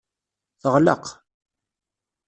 [0.61, 1.05] Teɣleq.